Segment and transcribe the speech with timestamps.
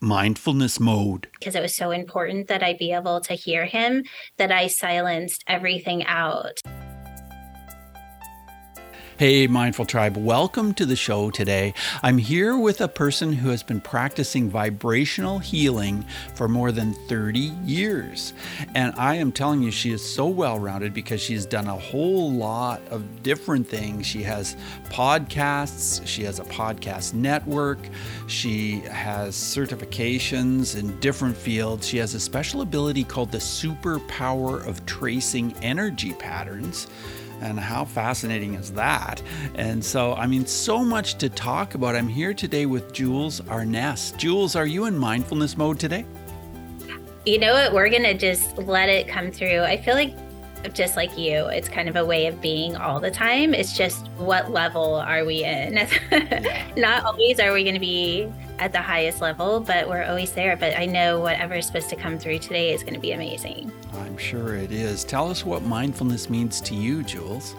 [0.00, 1.28] mindfulness mode.
[1.38, 4.04] Because it was so important that I be able to hear him
[4.38, 6.60] that I silenced everything out.
[9.20, 11.74] Hey, Mindful Tribe, welcome to the show today.
[12.02, 17.38] I'm here with a person who has been practicing vibrational healing for more than 30
[17.62, 18.32] years.
[18.74, 22.32] And I am telling you, she is so well rounded because she's done a whole
[22.32, 24.06] lot of different things.
[24.06, 27.78] She has podcasts, she has a podcast network,
[28.26, 31.86] she has certifications in different fields.
[31.86, 36.86] She has a special ability called the superpower of tracing energy patterns.
[37.40, 39.22] And how fascinating is that?
[39.54, 41.96] And so, I mean, so much to talk about.
[41.96, 44.16] I'm here today with Jewels Arnes.
[44.16, 46.04] Jewels, are you in mindfulness mode today?
[47.24, 47.72] You know what?
[47.72, 49.60] We're going to just let it come through.
[49.60, 50.14] I feel like
[50.74, 53.54] just like you, it's kind of a way of being all the time.
[53.54, 55.74] It's just what level are we in?
[56.76, 58.30] Not always are we going to be
[58.60, 60.56] at the highest level, but we're always there.
[60.56, 63.72] But I know whatever is supposed to come through today is going to be amazing.
[63.94, 65.02] I'm sure it is.
[65.02, 67.56] Tell us what mindfulness means to you, Jewels.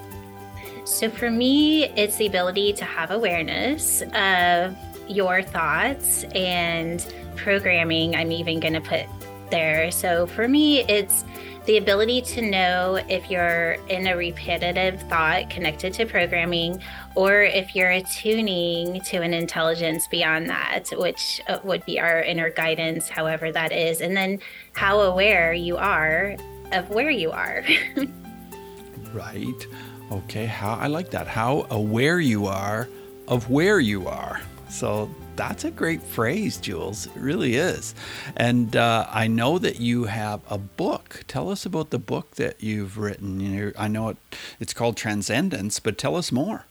[0.85, 8.16] So for me, it's the ability to have awareness of your thoughts and programming.
[8.16, 9.05] I'm even going to put
[9.49, 9.91] there.
[9.91, 11.25] So for me, it's
[11.72, 16.83] the ability to know if you're in a repetitive thought connected to programming
[17.16, 22.50] or if you're attuning to an intelligence beyond that, which uh, would be our inner
[22.50, 24.38] guidance, however that is, and then
[24.73, 26.36] how aware you are
[26.73, 27.63] of where you are.
[29.13, 29.67] right.
[30.11, 30.47] Okay.
[30.47, 31.25] How I like that.
[31.25, 32.89] How aware you are
[33.30, 34.41] of where you are.
[34.72, 37.08] So that's a great phrase, Jewels.
[37.08, 37.94] It really is.
[38.38, 41.23] And uh, I know that you have a book.
[41.28, 43.39] Tell us about the book that you've written.
[43.39, 44.17] You know, I know it,
[44.59, 46.66] it's called Transcendence, but tell us more.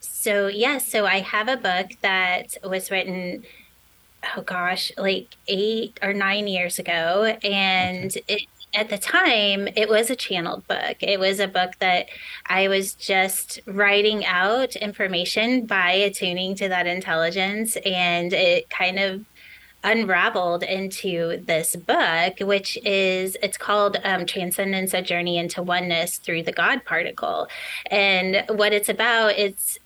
[0.00, 3.44] So, yes, yeah, so I have a book that was written
[4.36, 7.36] oh gosh, like eight or nine years ago.
[7.42, 8.22] And okay.
[8.28, 8.42] it
[8.74, 10.96] at the time, it was a channeled book.
[11.00, 12.06] It was a book that
[12.46, 17.76] I was just writing out information by attuning to that intelligence.
[17.84, 19.24] And it kind of
[19.84, 26.44] unraveled into this book, which is it's called um, Transcendence: A Journey into Oneness Through
[26.44, 27.48] the God Particle.
[27.90, 29.78] And what it's about, it's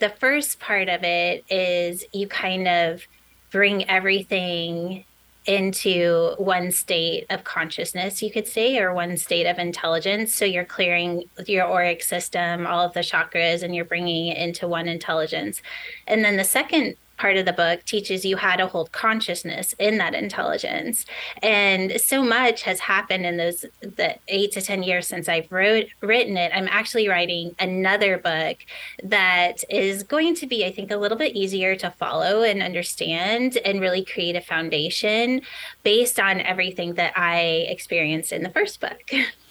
[0.00, 3.02] the first part of it is you kind of
[3.50, 5.04] bring everything
[5.48, 10.34] into one state of consciousness, you could say, or one state of intelligence.
[10.34, 14.68] So you're clearing your auric system, all of the chakras, and you're bringing it into
[14.68, 15.62] one intelligence.
[16.06, 19.98] And then the second part of the book teaches you how to hold consciousness in
[19.98, 21.04] that intelligence.
[21.42, 25.86] And so much has happened in those the eight to 10 years since I've wrote,
[26.00, 26.52] written it.
[26.54, 28.58] I'm actually writing another book
[29.02, 33.58] that is going to be, I think, a little bit easier to follow and understand
[33.64, 35.42] and really create a foundation
[35.82, 39.10] based on everything that I experienced in the first book.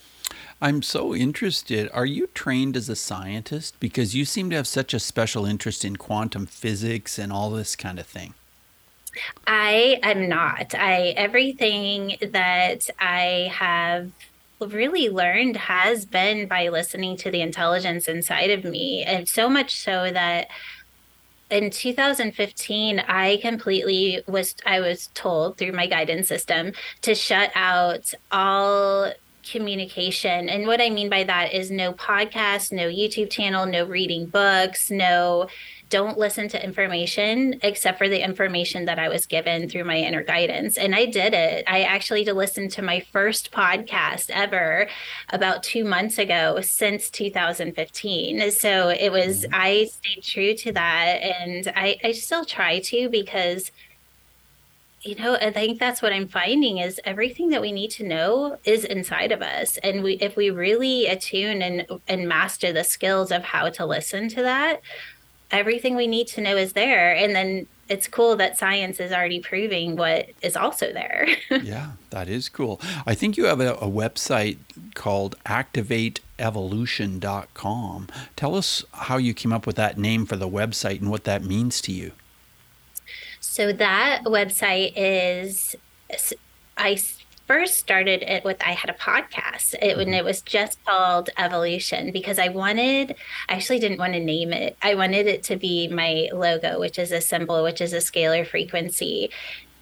[0.62, 1.90] I'm so interested.
[1.94, 3.79] Are you trained as a scientist?
[3.79, 7.75] Because you seem to have such a special interest in quantum physics and all this
[7.75, 8.34] kind of thing.
[9.45, 10.73] I am not.
[10.75, 14.12] I everything that I have
[14.59, 19.03] really learned has been by listening to the intelligence inside of me.
[19.03, 20.47] And so much so that
[21.50, 28.13] in 2015 i completely was i was told through my guidance system to shut out
[28.31, 29.09] all
[29.51, 30.49] communication.
[30.49, 34.91] And what I mean by that is no podcast, no YouTube channel, no reading books,
[34.91, 35.47] no
[35.89, 40.23] don't listen to information except for the information that I was given through my inner
[40.23, 40.77] guidance.
[40.77, 41.63] And I did it.
[41.67, 44.87] I actually to listen to my first podcast ever
[45.29, 48.51] about two months ago since 2015.
[48.51, 49.55] So it was, mm-hmm.
[49.55, 51.21] I stayed true to that.
[51.21, 53.71] And I, I still try to because
[55.01, 58.57] you know i think that's what i'm finding is everything that we need to know
[58.63, 59.77] is inside of us.
[59.77, 64.27] And we if we really attune and and master the skills of how to listen
[64.29, 64.81] to that
[65.49, 67.15] everything we need to know is there.
[67.15, 71.29] And then it's cool that science is already proving what is also there.
[71.63, 72.81] Yeah that is cool.
[73.05, 74.57] I think you have a, a website
[74.95, 81.11] called activateevolution.com tell us how you came up with that name for the website and
[81.11, 82.13] what that means to you
[83.49, 85.75] so that website is,
[86.77, 86.97] I
[87.47, 89.73] first started it with I had a podcast.
[89.81, 90.15] It when mm-hmm.
[90.15, 93.15] it was just called Evolution because I wanted
[93.49, 94.77] I actually didn't want to name it.
[94.81, 98.45] I wanted it to be my logo, which is a symbol, which is a scalar
[98.45, 99.31] frequency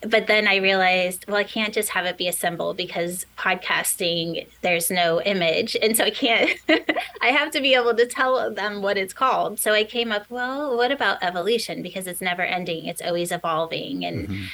[0.08, 4.48] but then I realized, well, I can't just have it be a symbol because podcasting,
[4.62, 5.76] there's no image.
[5.82, 6.60] And so I can't,
[7.22, 9.60] I have to be able to tell them what it's called.
[9.60, 11.82] So I came up, well, what about evolution?
[11.82, 14.06] Because it's never ending, it's always evolving.
[14.06, 14.46] And mm-hmm.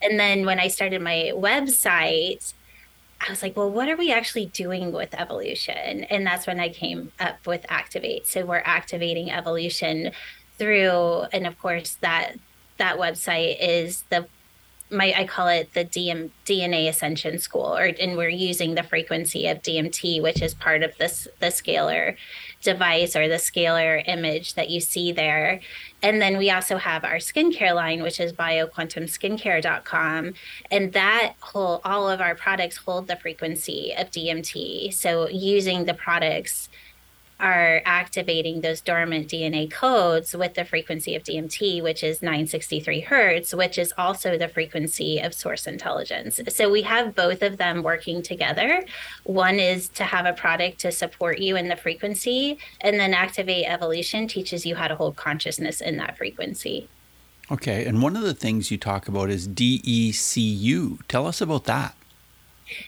[0.00, 2.52] And then when I started my website,
[3.20, 6.04] I was like, well, what are we actually doing with evolution?
[6.04, 8.26] And that's when I came up with Activate.
[8.26, 10.12] So we're activating evolution
[10.56, 12.34] through, and of course, that
[12.78, 14.28] that website is the
[14.90, 19.46] my I call it the DM, DNA Ascension School, or and we're using the frequency
[19.46, 22.16] of DMT, which is part of this the scalar
[22.62, 25.60] device or the scalar image that you see there.
[26.02, 30.34] And then we also have our skincare line, which is bioquantumskincare.com.
[30.70, 34.94] And that whole all of our products hold the frequency of DMT.
[34.94, 36.68] So using the products
[37.40, 43.54] are activating those dormant DNA codes with the frequency of DMT, which is 963 hertz,
[43.54, 46.40] which is also the frequency of source intelligence.
[46.48, 48.84] So we have both of them working together.
[49.24, 53.66] One is to have a product to support you in the frequency, and then Activate
[53.66, 56.88] Evolution teaches you how to hold consciousness in that frequency.
[57.50, 57.86] Okay.
[57.86, 60.98] And one of the things you talk about is DECU.
[61.08, 61.94] Tell us about that.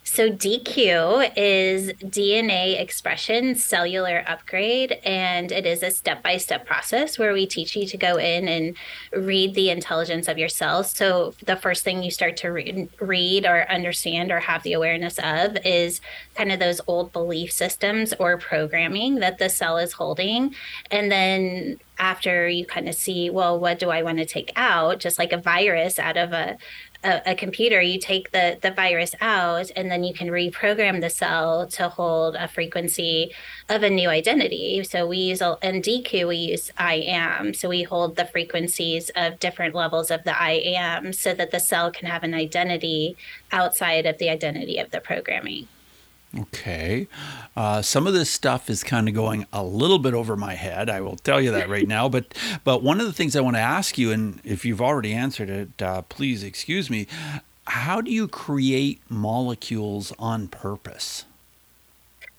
[0.05, 7.47] So DECU is DNA expression cellular upgrade, and it is a step-by-step process where we
[7.47, 8.77] teach you to go in and
[9.13, 10.91] read the intelligence of your cells.
[10.91, 15.19] So the first thing you start to re- read or understand or have the awareness
[15.19, 16.01] of is
[16.35, 20.55] kind of those old belief systems or programming that the cell is holding,
[20.91, 25.01] and then after you kind of see, well, what do I want to take out?
[25.01, 26.57] Just like a virus out of a,
[27.03, 31.11] a, a, computer, you take the, the virus out and then you can reprogram the
[31.11, 33.33] cell to hold a frequency
[33.69, 34.83] of a new identity.
[34.85, 37.55] So we use, in DECU, we use I am.
[37.55, 41.61] So we hold the frequencies of different levels of the I am so that the
[41.61, 43.17] cell can have an identity
[43.51, 45.69] outside of the identity of the programming.
[46.39, 47.09] Okay.
[47.57, 50.89] Uh, some of this stuff is kind of going a little bit over my head.
[50.89, 52.09] I will tell you that right now.
[52.09, 55.13] But but one of the things I want to ask you, and if you've already
[55.13, 57.07] answered it, uh, please excuse me.
[57.67, 61.25] How do you create molecules on purpose?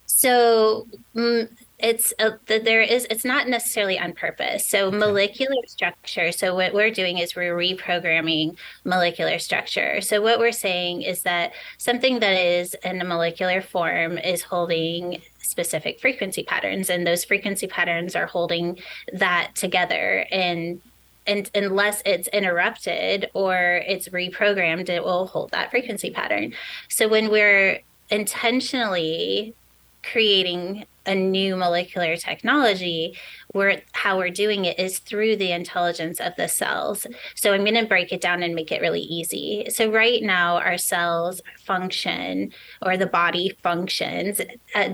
[0.05, 1.49] So mm,
[1.81, 4.65] it's a, there is it's not necessarily on purpose.
[4.65, 4.97] So okay.
[4.97, 10.01] molecular structure so what we're doing is we're reprogramming molecular structure.
[10.01, 15.21] So what we're saying is that something that is in a molecular form is holding
[15.39, 18.79] specific frequency patterns and those frequency patterns are holding
[19.13, 20.25] that together.
[20.31, 20.81] And
[21.27, 26.53] and unless it's interrupted or it's reprogrammed it will hold that frequency pattern.
[26.89, 29.55] So when we're intentionally
[30.03, 33.17] creating a new molecular technology
[33.53, 37.07] where how we're doing it is through the intelligence of the cells.
[37.35, 39.65] So i'm going to break it down and make it really easy.
[39.69, 42.51] So right now our cells function
[42.81, 44.41] or the body functions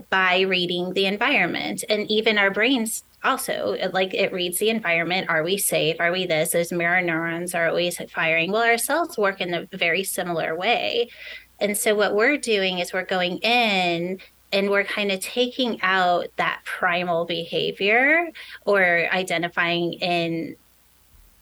[0.09, 1.83] by reading the environment.
[1.89, 5.29] And even our brains also like it reads the environment.
[5.29, 5.97] Are we safe?
[5.99, 6.51] Are we this?
[6.51, 8.51] Those mirror neurons are always firing.
[8.51, 11.09] Well our cells work in a very similar way.
[11.59, 14.19] And so what we're doing is we're going in
[14.51, 18.31] and we're kind of taking out that primal behavior
[18.65, 20.55] or identifying in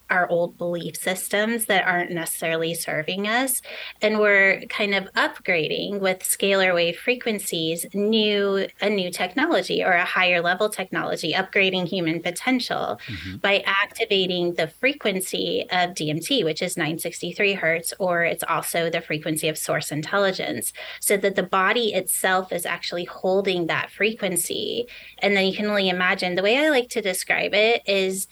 [0.10, 3.62] our old belief systems that aren't necessarily serving us
[4.02, 10.06] and we're kind of upgrading with scalar wave frequencies new a new technology or a
[10.06, 13.38] higher level technology upgrading human potential mm-hmm.
[13.38, 19.48] by activating the frequency of DMT which is 963 hertz or it's also the frequency
[19.48, 24.86] of source intelligence so that the body itself is actually holding that frequency
[25.20, 28.28] and then you can only imagine the way I like to describe it is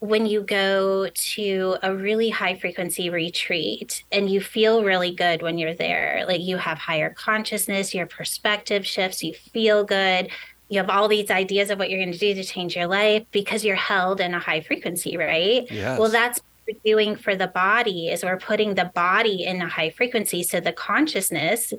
[0.00, 5.58] when you go to a really high frequency retreat and you feel really good when
[5.58, 10.30] you're there, like you have higher consciousness, your perspective shifts, you feel good,
[10.70, 13.26] you have all these ideas of what you're going to do to change your life
[13.30, 15.70] because you're held in a high frequency, right?
[15.70, 15.98] Yes.
[15.98, 19.68] Well, that's what we're doing for the body is we're putting the body in a
[19.68, 21.74] high frequency so the consciousness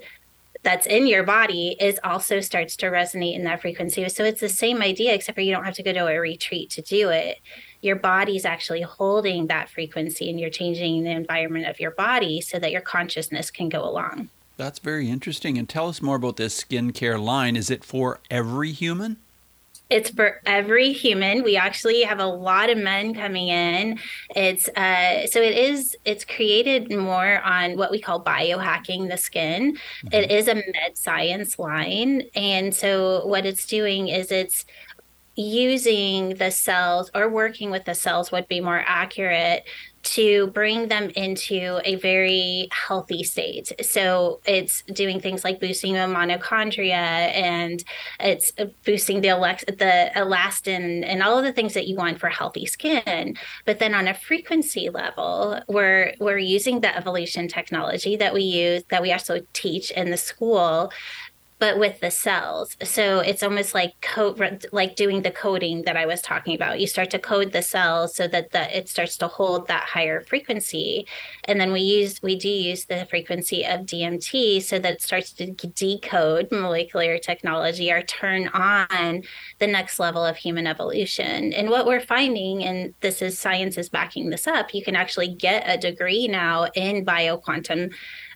[0.64, 4.50] that's in your body is also starts to resonate in that frequency so it's the
[4.50, 7.38] same idea except for you don't have to go to a retreat to do it
[7.82, 12.60] your body's actually holding that frequency and you're changing the environment of your body so
[12.60, 14.30] that your consciousness can go along.
[14.58, 15.58] That's very interesting.
[15.58, 17.56] And tell us more about this skincare line.
[17.56, 19.18] Is it for every human?
[19.92, 21.44] It's for every human.
[21.44, 24.00] We actually have a lot of men coming in.
[24.34, 25.98] It's uh, so it is.
[26.06, 29.74] It's created more on what we call biohacking the skin.
[29.74, 30.14] Mm-hmm.
[30.14, 34.66] It is a med science line, and so what it's doing is it's
[35.42, 39.66] using the cells or working with the cells would be more accurate
[40.04, 43.72] to bring them into a very healthy state.
[43.86, 47.84] So it's doing things like boosting the mitochondria and
[48.20, 48.52] it's
[48.84, 52.66] boosting the alex- the elastin and all of the things that you want for healthy
[52.66, 53.36] skin.
[53.66, 58.84] But then on a frequency level, we're we're using the evolution technology that we use
[58.90, 60.92] that we also teach in the school
[61.62, 62.76] but with the cells.
[62.84, 66.80] So it's almost like code, like doing the coding that I was talking about.
[66.80, 70.22] You start to code the cells so that the, it starts to hold that higher
[70.22, 71.06] frequency,
[71.44, 75.34] and then we use we do use the frequency of DMT so that it starts
[75.34, 79.22] to decode molecular technology or turn on
[79.60, 81.54] the next level of human evolution.
[81.54, 85.36] And what we're finding, and this is science is backing this up, you can actually
[85.36, 87.94] get a degree now in bioquantum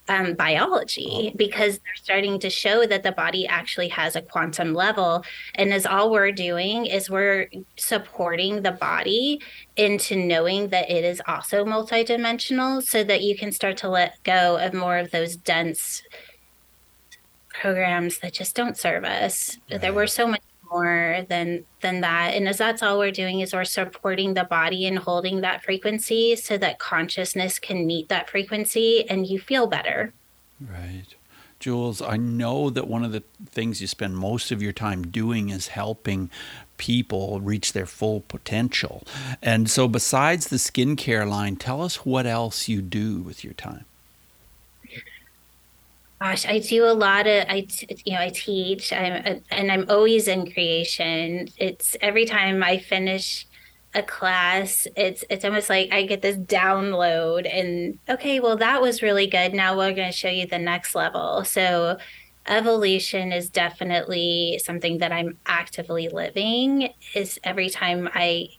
[0.08, 5.24] um, biology because they're starting to show that the body actually has a quantum level.
[5.56, 9.42] And as all we're doing is we're supporting the body
[9.76, 14.58] into knowing that it is also multidimensional so that you can start to let go
[14.58, 16.04] of more of those dense
[17.50, 19.58] programs that just don't serve us.
[19.72, 19.82] Right.
[19.82, 20.42] There were so much
[20.75, 22.34] more than than that.
[22.34, 26.36] And as that's all we're doing is we're supporting the body and holding that frequency
[26.36, 30.13] so that consciousness can meet that frequency and you feel better.
[30.60, 31.15] Right.
[31.58, 35.50] Jewels i know that one of the things you spend most of your time doing
[35.50, 36.29] is helping
[36.77, 39.03] people reach their full potential.
[39.41, 43.86] And so besides the skincare line tell us what else you do with your time
[46.25, 47.67] Gosh, I do a lot of I
[48.03, 51.50] you know I teach I'm and I'm always in creation.
[51.58, 53.46] It's every time I finish
[53.94, 59.03] a class, it's it's almost like I get this download and okay, well that was
[59.03, 59.53] really good.
[59.53, 61.46] Now we're going to show you the next level.
[61.46, 62.00] So
[62.48, 68.50] evolution is definitely something that I'm actively living is every time I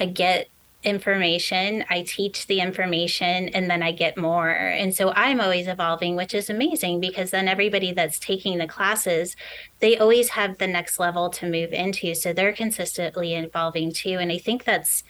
[0.00, 0.48] I get
[0.82, 4.50] information, I teach the information, and then I get more.
[4.50, 9.36] And so I'm always evolving, which is amazing because then everybody that's taking the classes,
[9.80, 12.14] they always have the next level to move into.
[12.14, 14.18] So they're consistently evolving too.
[14.18, 15.04] And I think that's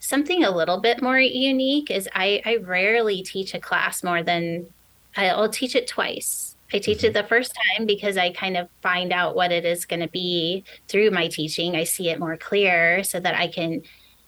[0.00, 4.66] something a little bit more unique is I, I rarely teach a class more than
[5.16, 7.22] I'll teach it twice I teach it mm-hmm.
[7.22, 10.64] the first time because I kind of find out what it is going to be
[10.88, 11.74] through my teaching.
[11.74, 13.82] I see it more clear so that I can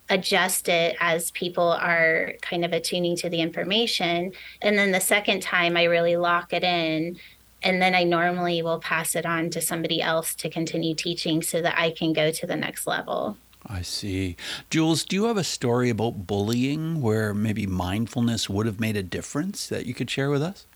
[0.09, 4.33] adjust it as people are kind of attuning to the information.
[4.61, 7.17] And then the second time, I really lock it in.
[7.63, 11.61] And then I normally will pass it on to somebody else to continue teaching so
[11.61, 13.37] that I can go to the next level.
[13.67, 14.37] I see.
[14.71, 19.03] Jewels, do you have a story about bullying where maybe mindfulness would have made a
[19.03, 20.67] difference that you could share with us?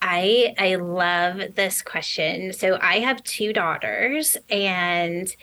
[0.00, 2.52] I I love this question.
[2.52, 5.34] So I have two daughters and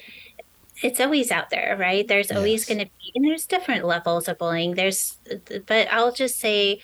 [0.82, 2.08] it's always out there, right?
[2.08, 2.38] There's yes.
[2.38, 4.76] always going to be and there's different levels of bullying.
[4.76, 5.18] There's
[5.66, 6.80] but I'll just say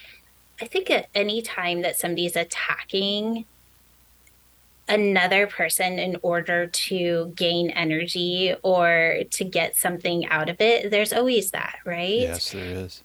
[0.62, 3.46] I think at any time that somebody's attacking
[4.88, 11.14] another person in order to gain energy or to get something out of it, there's
[11.14, 12.20] always that, right?
[12.20, 13.04] Yes, there is.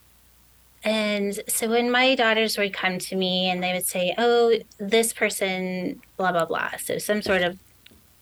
[0.87, 5.13] And so when my daughters would come to me and they would say, Oh, this
[5.13, 6.71] person, blah, blah, blah.
[6.79, 7.59] So some sort of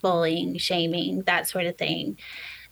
[0.00, 2.16] bullying, shaming, that sort of thing.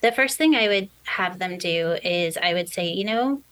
[0.00, 3.42] The first thing I would have them do is I would say, You know,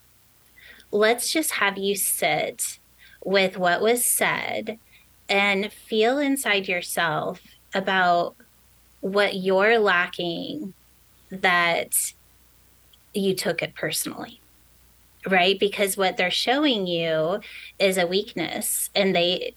[0.90, 2.78] let's just have you sit
[3.22, 4.78] with what was said
[5.28, 7.42] and feel inside yourself
[7.74, 8.34] about
[9.02, 10.72] what you're lacking
[11.30, 12.14] that
[13.12, 14.39] you took it personally
[15.28, 17.40] right because what they're showing you
[17.78, 19.54] is a weakness and they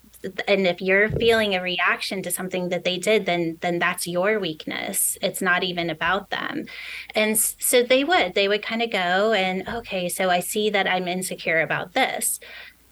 [0.48, 4.39] and if you're feeling a reaction to something that they did then then that's your
[4.39, 6.65] weakness it's not even about them
[7.15, 10.88] and so they would they would kind of go and okay so i see that
[10.88, 12.39] i'm insecure about this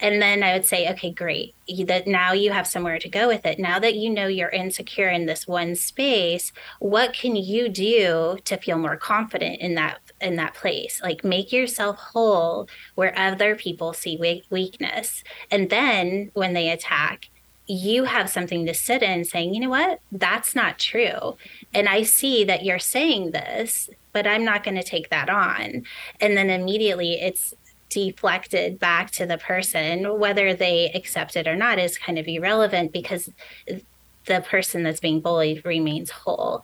[0.01, 1.55] and then I would say, okay, great.
[1.85, 3.59] That now you have somewhere to go with it.
[3.59, 8.57] Now that you know you're insecure in this one space, what can you do to
[8.57, 11.01] feel more confident in that in that place?
[11.01, 15.23] Like make yourself whole where other people see weakness.
[15.49, 17.29] And then when they attack,
[17.67, 19.99] you have something to sit in saying, you know what?
[20.11, 21.37] That's not true.
[21.73, 25.85] And I see that you're saying this, but I'm not going to take that on.
[26.19, 27.53] And then immediately it's
[27.89, 32.91] deflected back to the person, whether they accept it or not is kind of irrelevant
[32.91, 33.29] because
[34.25, 36.63] the person that's being bullied remains whole.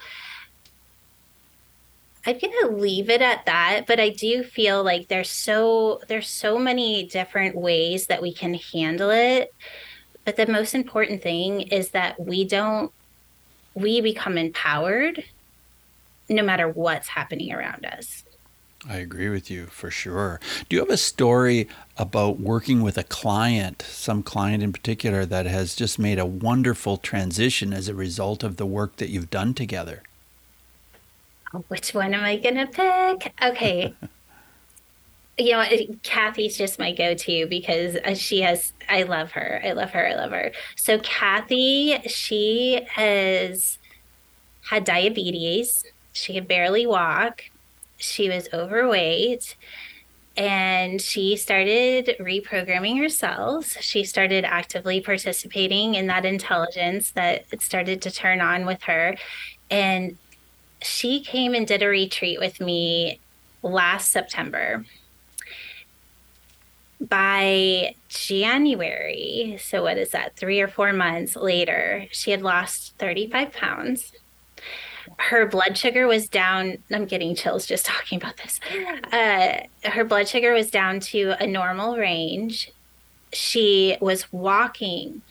[2.27, 6.59] I'm gonna leave it at that, but I do feel like there's so there's so
[6.59, 9.53] many different ways that we can handle it.
[10.25, 12.91] But the most important thing is that we don't
[13.75, 15.23] we become empowered
[16.27, 18.25] no matter what's happening around us.
[18.89, 20.41] I agree with you for sure.
[20.67, 25.45] Do you have a story about working with a client, some client in particular, that
[25.45, 29.53] has just made a wonderful transition as a result of the work that you've done
[29.53, 30.03] together?
[31.67, 33.33] Which one am I going to pick?
[33.41, 33.93] Okay.
[35.37, 35.65] you know,
[36.03, 39.61] Kathy's just my go to because uh, she has, I love her.
[39.63, 40.07] I love her.
[40.07, 40.51] I love her.
[40.75, 43.77] So, Kathy, she has
[44.69, 45.85] had diabetes.
[46.13, 47.43] She could barely walk
[47.97, 49.55] she was overweight
[50.35, 53.75] and she started reprogramming her cells.
[53.81, 59.15] She started actively participating in that intelligence that started to turn on with her.
[59.71, 60.17] And
[60.81, 63.19] she came and did a retreat with me
[63.63, 64.85] last September.
[66.99, 73.51] By January, so what is that, three or four months later, she had lost 35
[73.53, 74.13] pounds
[75.17, 76.77] her blood sugar was down.
[76.91, 78.59] I'm getting chills just talking about this.
[79.11, 82.71] Uh, her blood sugar was down to a normal range.
[83.33, 85.21] She was walking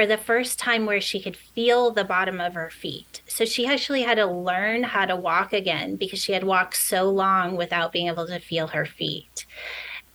[0.00, 3.20] for the first time where she could feel the bottom of her feet.
[3.26, 7.10] So she actually had to learn how to walk again because she had walked so
[7.10, 9.44] long without being able to feel her feet.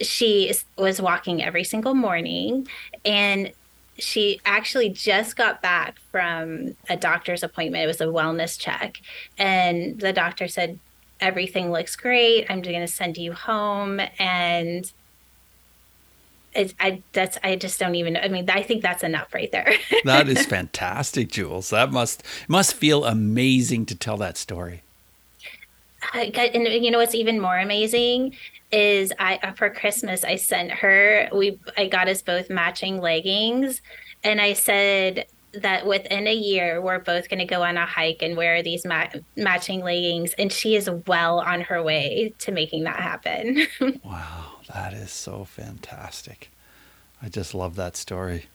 [0.02, 2.68] She was walking every single morning
[3.06, 3.52] and
[4.00, 7.84] she actually just got back from a doctor's appointment.
[7.84, 9.00] It was a wellness check.
[9.38, 10.80] And the doctor said,
[11.20, 12.48] Everything looks great.
[12.50, 14.02] I'm going to send you home.
[14.18, 14.92] And
[16.56, 19.74] it, I that's I just don't even I mean I think that's enough right there.
[20.06, 21.70] that is fantastic, Jewels.
[21.70, 24.82] That must must feel amazing to tell that story.
[26.14, 28.36] and you know what's even more amazing
[28.72, 33.82] is I uh, for Christmas I sent her we I got us both matching leggings
[34.24, 38.22] and I said that within a year we're both going to go on a hike
[38.22, 42.84] and wear these ma- matching leggings and she is well on her way to making
[42.84, 43.66] that happen.
[44.04, 44.45] wow,
[44.76, 46.52] that is so fantastic.
[47.22, 48.48] I just love that story.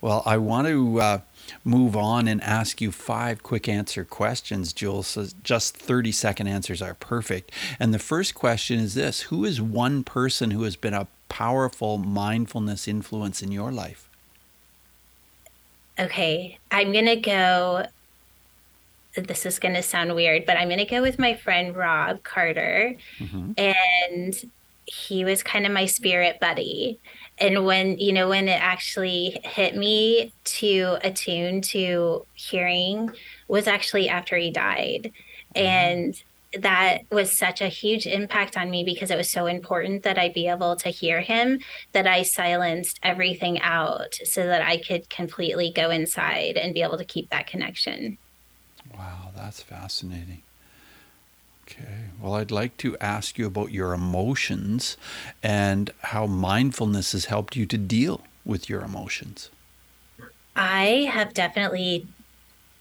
[0.00, 1.20] Well, I want to uh,
[1.62, 5.08] move on and ask you five quick answer questions, Jewels.
[5.08, 7.52] So just 30 second answers are perfect.
[7.78, 11.98] And the first question is this Who is one person who has been a powerful
[11.98, 14.08] mindfulness influence in your life?
[15.98, 17.84] Okay, I'm going to go.
[19.16, 22.22] This is going to sound weird, but I'm going to go with my friend Rob
[22.22, 22.96] Carter.
[23.18, 23.52] Mm-hmm.
[23.58, 24.50] And
[24.88, 26.98] he was kind of my spirit buddy
[27.38, 33.10] and when you know when it actually hit me to attune to hearing
[33.48, 35.12] was actually after he died
[35.54, 35.66] mm-hmm.
[35.66, 36.22] and
[36.56, 40.30] that was such a huge impact on me because it was so important that I
[40.30, 41.60] be able to hear him
[41.92, 46.96] that I silenced everything out so that I could completely go inside and be able
[46.96, 48.16] to keep that connection.
[48.94, 50.42] Wow, that's fascinating.
[51.70, 52.04] Okay.
[52.20, 54.96] Well, I'd like to ask you about your emotions
[55.42, 59.50] and how mindfulness has helped you to deal with your emotions.
[60.56, 62.06] I have definitely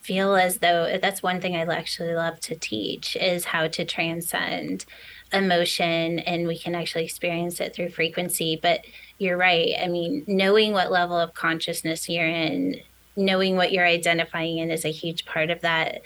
[0.01, 4.85] feel as though that's one thing I actually love to teach is how to transcend
[5.33, 8.57] emotion and we can actually experience it through frequency.
[8.61, 8.85] But
[9.17, 9.73] you're right.
[9.81, 12.77] I mean, knowing what level of consciousness you're in,
[13.17, 16.01] knowing what you're identifying in is a huge part of that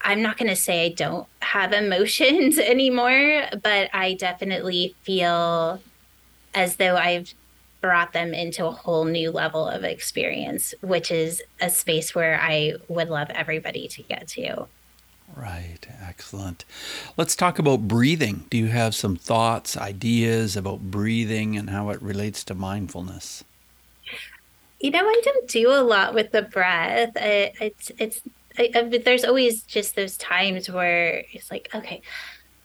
[0.00, 5.80] I'm not going to say I don't have emotions anymore, but I definitely feel
[6.54, 7.32] as though I've
[7.80, 12.74] brought them into a whole new level of experience, which is a space where I
[12.88, 14.66] would love everybody to get to.
[15.36, 16.64] Right, excellent.
[17.16, 18.46] Let's talk about breathing.
[18.50, 23.44] Do you have some thoughts, ideas about breathing and how it relates to mindfulness?
[24.80, 27.12] You know, I don't do a lot with the breath.
[27.16, 28.22] it's it's
[28.58, 32.02] I, I, there's always just those times where it's like, okay,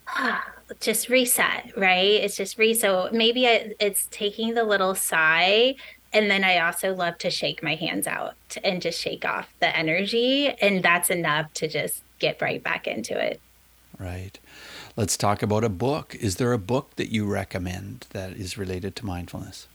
[0.07, 0.43] ah,
[0.79, 2.21] just reset, right?
[2.21, 2.81] It's just reset.
[2.81, 5.75] So maybe I, it's taking the little sigh.
[6.11, 9.75] And then I also love to shake my hands out and just shake off the
[9.75, 10.49] energy.
[10.49, 13.41] And that's enough to just get right back into it.
[13.97, 14.37] Right.
[14.95, 16.15] Let's talk about a book.
[16.15, 19.67] Is there a book that you recommend that is related to mindfulness?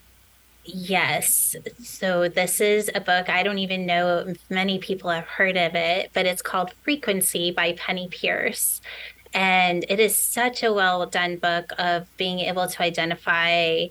[0.71, 1.57] Yes.
[1.83, 3.31] So this is a book.
[3.31, 7.51] I don't even know if many people have heard of it, but it's called Frequency
[7.51, 8.83] by Penney Peirce.
[9.33, 13.87] And it is such a well done book of being able to identify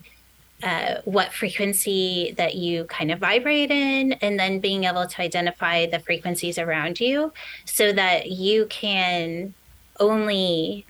[0.62, 5.88] uh, what frequency that you kind of vibrate in, and then being able to identify
[5.88, 7.34] the frequencies around you
[7.66, 9.56] so that you can
[10.00, 10.86] only,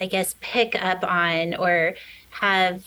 [0.00, 1.94] I guess, pick up on or
[2.30, 2.84] have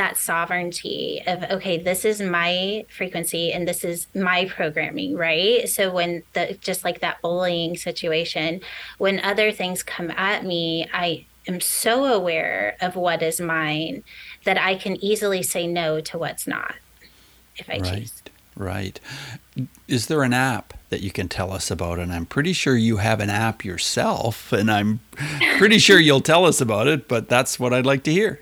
[0.00, 5.68] that sovereignty of okay this is my frequency and this is my programming right?
[5.68, 8.62] So when the just like that bullying situation
[8.96, 14.02] when other things come at me i am so aware of what is mine
[14.44, 16.76] that i can easily say no to what's not
[17.56, 18.22] if i right, choose.
[18.56, 19.00] right.
[19.86, 21.98] Is there an app that you can tell us about?
[21.98, 25.00] And i'm pretty sure you have an app yourself and i'm
[25.58, 28.40] pretty sure you'll tell us about it but that's what i'd like to hear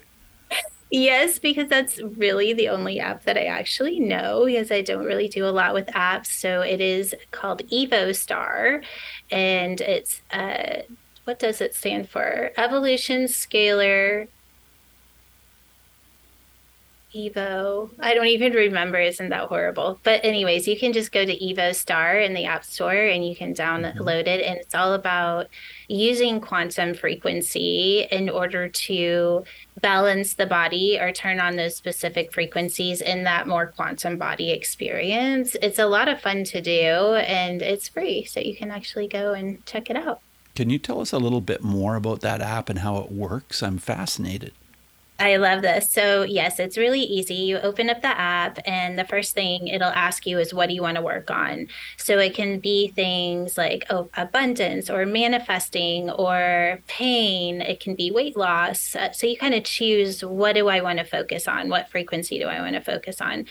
[0.90, 5.28] Yes, because that's really the only app that I actually know because I don't really
[5.28, 6.26] do a lot with apps.
[6.28, 8.82] So it is called EvoStar
[9.30, 10.82] and it's uh
[11.24, 12.52] what does it stand for?
[12.56, 14.28] Evolution Scalar
[17.14, 17.90] Evo.
[17.98, 18.98] I don't even remember.
[18.98, 19.98] Isn't that horrible?
[20.02, 23.54] But anyways, you can just go to EvoStar in the App Store and you can
[23.54, 24.08] download mm-hmm.
[24.08, 24.42] it.
[24.42, 25.48] And it's all about
[25.88, 29.44] using quantum frequency in order to
[29.80, 35.56] balance the body or turn on those specific frequencies in that more quantum body experience.
[35.62, 38.24] It's a lot of fun to do and it's free.
[38.24, 40.20] So you can actually go and check it out.
[40.54, 43.62] Can you tell us a little bit more about that app and how it works?
[43.62, 44.52] I'm fascinated.
[45.20, 45.90] I love this.
[45.90, 47.34] So, yes, it's really easy.
[47.34, 50.74] You open up the app, and the first thing it'll ask you is, What do
[50.76, 51.66] you want to work on?
[51.96, 57.60] So, it can be things like oh, abundance or manifesting or pain.
[57.60, 58.94] It can be weight loss.
[58.94, 61.68] Uh, so, you kind of choose, What do I want to focus on?
[61.68, 63.46] What frequency do I want to focus on?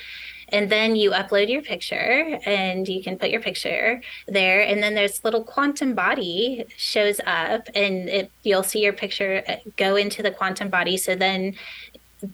[0.49, 4.61] And then you upload your picture and you can put your picture there.
[4.61, 9.43] And then there's little quantum body shows up and it, you'll see your picture
[9.75, 10.97] go into the quantum body.
[10.97, 11.55] So then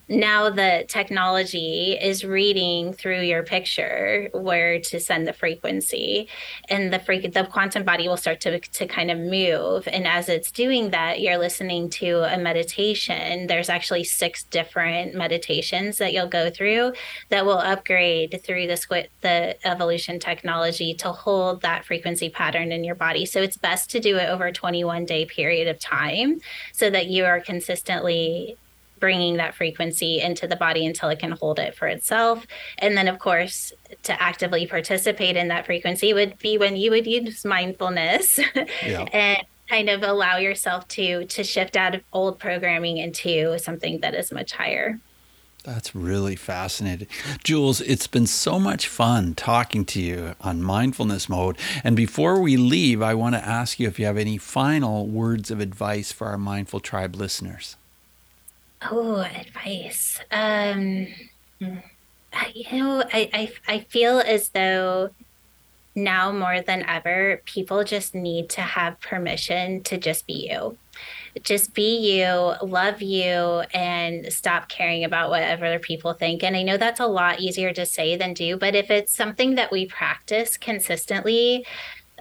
[0.08, 6.28] now the technology is reading through your picture where to send the frequency
[6.68, 9.86] and the freak the quantum body will start to to kind of move.
[9.88, 13.46] And as it's doing that you're listening to a meditation.
[13.46, 16.92] There's actually six different meditations that you'll go through
[17.28, 22.84] that will upgrade through the squid the evolution technology to hold that frequency pattern in
[22.84, 23.26] your body.
[23.26, 26.40] So it's best to do it over a 21 day period of time
[26.72, 28.56] so that you are consistently
[29.04, 32.46] bringing that frequency into the body until it can hold it for itself.
[32.78, 33.70] And then, of course,
[34.04, 38.38] to actively participate in that frequency would be when you would use mindfulness
[38.82, 39.02] yeah.
[39.12, 44.14] and kind of allow yourself to to shift out of old programming into something that
[44.14, 44.98] is much higher.
[45.64, 47.08] That's really fascinating.
[47.44, 51.58] Jewels, it's been so much fun talking to you on mindfulness mode.
[51.84, 55.50] And before we leave, I want to ask you if you have any final words
[55.50, 57.76] of advice for our Mindful Tribe listeners.
[58.90, 60.20] Oh, advice.
[60.30, 61.06] Um,
[61.60, 65.10] you know, I, I I feel as though
[65.94, 70.76] now more than ever, people just need to have permission to just be you.
[71.42, 76.42] Just be you, love you, and stop caring about what other people think.
[76.42, 79.54] And I know that's a lot easier to say than do, but if it's something
[79.54, 81.64] that we practice consistently,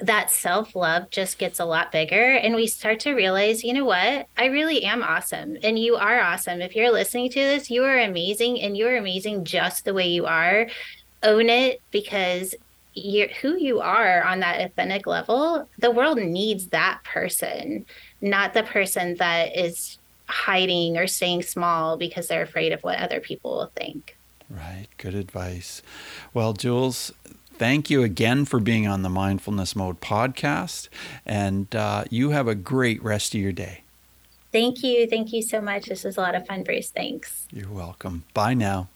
[0.05, 2.35] that self love just gets a lot bigger.
[2.35, 4.27] And we start to realize, you know what?
[4.37, 5.57] I really am awesome.
[5.63, 6.61] And you are awesome.
[6.61, 10.07] If you're listening to this, you are amazing and you are amazing just the way
[10.09, 10.67] you are.
[11.23, 12.53] Own it because
[12.93, 15.69] you're who you are on that authentic level.
[15.79, 17.85] The world needs that person,
[18.21, 23.19] not the person that is hiding or staying small because they're afraid of what other
[23.19, 24.17] people will think.
[24.49, 24.87] Right.
[24.97, 25.81] Good advice.
[26.33, 27.11] Well, Jewels,
[27.57, 30.89] thank you again for being on the Mindfulness Mode podcast.
[31.25, 33.81] And uh, you have a great rest of your day.
[34.51, 35.07] Thank you.
[35.07, 35.85] Thank you so much.
[35.85, 36.91] This was a lot of fun, Bruce.
[36.91, 37.47] Thanks.
[37.51, 38.23] You're welcome.
[38.33, 38.89] Bye now.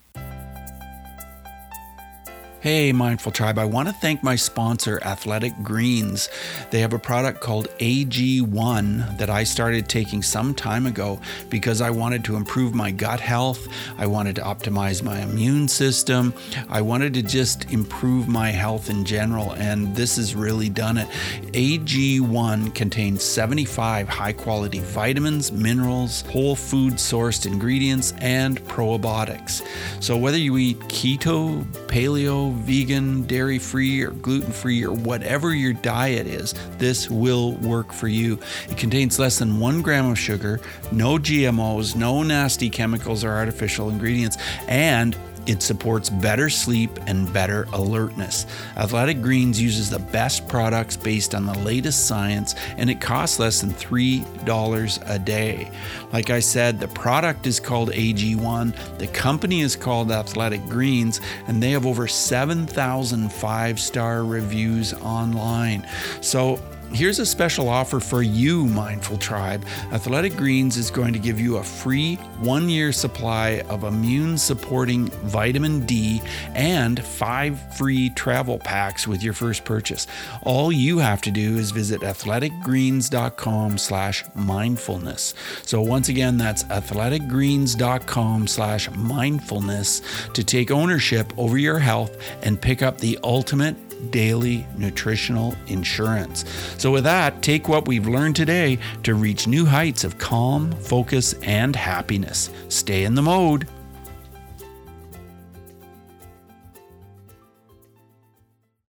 [2.67, 6.27] Hey, Mindful Tribe, I want to thank my sponsor, Athletic Greens.
[6.69, 11.89] They have a product called AG1 that I started taking some time ago because I
[11.91, 13.69] wanted to improve my gut health.
[13.97, 16.33] I wanted to optimize my immune system.
[16.67, 21.07] I wanted to just improve my health in general, and this has really done it.
[21.53, 29.65] AG1 contains 75 high quality vitamins, minerals, whole food sourced ingredients, and probiotics.
[30.03, 35.73] So, whether you eat keto, paleo, vegan, dairy free, or gluten free, or whatever your
[35.73, 38.39] diet is, this will work for you.
[38.69, 40.59] It contains less than one gram of sugar,
[40.91, 45.15] no GMOs, no nasty chemicals or artificial ingredients, and
[45.47, 48.45] it supports better sleep and better alertness.
[48.75, 53.61] Athletic Greens uses the best products based on the latest science, and it costs less
[53.61, 55.71] than $3 a day.
[56.11, 61.61] Like I said, the product is called AG1, the company is called Athletic Greens, and
[61.61, 65.87] they have over 7,000 five star reviews online.
[66.21, 66.59] So,
[66.91, 69.65] here's a special offer for you, Mindful Tribe.
[69.91, 75.07] Athletic Greens is going to give you a free one year supply of immune supporting
[75.25, 76.21] vitamin D
[76.53, 80.07] and five free travel packs with your first purchase.
[80.43, 85.33] All you have to do is visit athleticgreens.com slash mindfulness.
[85.63, 90.01] So once again, that's athleticgreens.com slash mindfulness
[90.33, 93.75] to take ownership over your health and pick up the ultimate
[94.09, 96.45] daily nutritional insurance.
[96.77, 101.33] So, with that, take what we've learned today to reach new heights of calm, focus,
[101.43, 102.49] and happiness.
[102.69, 103.67] Stay in the mode.